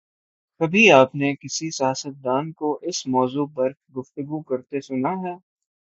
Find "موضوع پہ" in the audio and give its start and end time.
3.07-3.67